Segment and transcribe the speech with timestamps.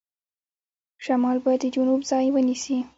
[1.05, 2.77] شمال به د جنوب ځای ونیسي.